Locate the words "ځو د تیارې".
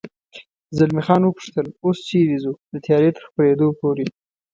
2.43-3.09